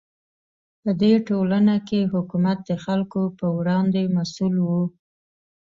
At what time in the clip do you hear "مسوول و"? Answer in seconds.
4.15-4.69